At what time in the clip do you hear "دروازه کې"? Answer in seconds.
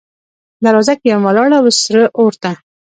0.63-1.07